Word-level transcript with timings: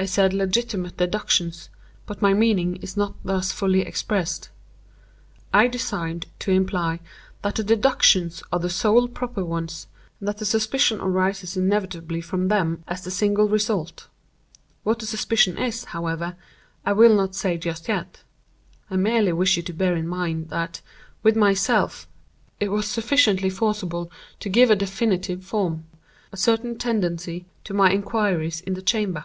I 0.00 0.06
said 0.06 0.32
'legitimate 0.32 0.96
deductions;' 0.96 1.68
but 2.06 2.22
my 2.22 2.32
meaning 2.32 2.76
is 2.76 2.96
not 2.96 3.16
thus 3.22 3.52
fully 3.52 3.82
expressed. 3.82 4.48
I 5.52 5.68
designed 5.68 6.24
to 6.38 6.50
imply 6.50 7.00
that 7.42 7.56
the 7.56 7.62
deductions 7.62 8.42
are 8.50 8.58
the 8.58 8.70
sole 8.70 9.08
proper 9.08 9.44
ones, 9.44 9.88
and 10.18 10.26
that 10.26 10.38
the 10.38 10.46
suspicion 10.46 11.02
arises 11.02 11.54
inevitably 11.54 12.22
from 12.22 12.48
them 12.48 12.82
as 12.88 13.04
the 13.04 13.10
single 13.10 13.46
result. 13.46 14.08
What 14.84 15.00
the 15.00 15.04
suspicion 15.04 15.58
is, 15.58 15.84
however, 15.84 16.34
I 16.86 16.94
will 16.94 17.14
not 17.14 17.34
say 17.34 17.58
just 17.58 17.86
yet. 17.86 18.22
I 18.90 18.96
merely 18.96 19.34
wish 19.34 19.58
you 19.58 19.62
to 19.64 19.72
bear 19.74 19.94
in 19.94 20.08
mind 20.08 20.48
that, 20.48 20.80
with 21.22 21.36
myself, 21.36 22.08
it 22.58 22.70
was 22.70 22.86
sufficiently 22.90 23.50
forcible 23.50 24.10
to 24.38 24.48
give 24.48 24.70
a 24.70 24.76
definite 24.76 25.44
form—a 25.44 26.36
certain 26.38 26.78
tendency—to 26.78 27.74
my 27.74 27.90
inquiries 27.90 28.62
in 28.62 28.72
the 28.72 28.80
chamber. 28.80 29.24